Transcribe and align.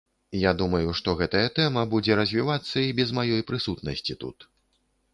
Я 0.43 0.51
думаю, 0.61 0.93
што 0.99 1.13
гэтая 1.19 1.43
тэма 1.59 1.85
будзе 1.93 2.19
развівацца 2.23 2.77
і 2.87 2.97
без 3.01 3.09
маёй 3.19 3.41
прысутнасці 3.51 4.21
тут. 4.27 4.53